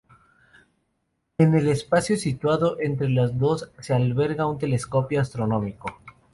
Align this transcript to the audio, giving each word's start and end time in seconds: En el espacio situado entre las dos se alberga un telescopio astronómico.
En 1.37 1.53
el 1.53 1.67
espacio 1.69 2.17
situado 2.17 2.79
entre 2.79 3.07
las 3.07 3.37
dos 3.37 3.71
se 3.81 3.93
alberga 3.93 4.47
un 4.47 4.57
telescopio 4.57 5.21
astronómico. 5.21 6.01